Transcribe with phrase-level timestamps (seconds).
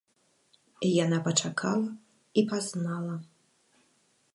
[1.03, 1.93] Яна пачакала
[2.33, 3.15] і пазнала.